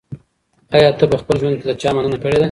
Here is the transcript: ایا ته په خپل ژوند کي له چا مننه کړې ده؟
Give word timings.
ایا 0.75 0.89
ته 0.99 1.05
په 1.11 1.17
خپل 1.21 1.35
ژوند 1.41 1.55
کي 1.59 1.63
له 1.69 1.75
چا 1.81 1.89
مننه 1.95 2.17
کړې 2.21 2.31
ده؟ 2.37 2.39